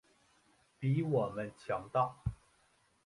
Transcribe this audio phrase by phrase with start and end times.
[0.79, 2.15] 比我们强大